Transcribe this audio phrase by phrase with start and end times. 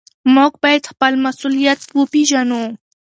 [0.35, 2.63] موږ بايد خپل مسؤليت وپېژنو.